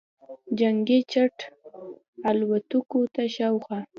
[0.59, 1.37] جنګي جټ
[2.29, 3.79] الوتکو او شاوخوا